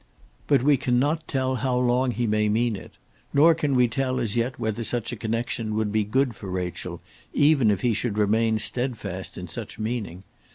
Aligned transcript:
"But 0.47 0.63
we 0.63 0.77
cannot 0.77 1.27
tell 1.27 1.57
how 1.57 1.77
long 1.77 2.09
he 2.09 2.25
may 2.25 2.49
mean 2.49 2.75
it; 2.75 2.93
nor 3.35 3.53
can 3.53 3.75
we 3.75 3.87
tell 3.87 4.19
as 4.19 4.35
yet 4.35 4.57
whether 4.57 4.83
such 4.83 5.11
a 5.11 5.15
connection 5.15 5.75
would 5.75 5.91
be 5.91 6.03
good 6.03 6.33
for 6.35 6.49
Rachel, 6.49 7.01
even 7.35 7.69
if 7.69 7.81
he 7.81 7.93
should 7.93 8.17
remain 8.17 8.57
stedfast 8.57 9.37
in 9.37 9.47
such 9.47 9.77
meaning. 9.77 10.23